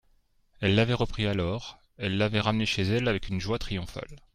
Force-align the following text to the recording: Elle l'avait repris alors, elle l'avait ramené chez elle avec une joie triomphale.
Elle 0.61 0.73
l'avait 0.73 0.95
repris 0.95 1.27
alors, 1.27 1.77
elle 1.99 2.17
l'avait 2.17 2.39
ramené 2.39 2.65
chez 2.65 2.81
elle 2.81 3.07
avec 3.07 3.27
une 3.29 3.39
joie 3.39 3.59
triomphale. 3.59 4.17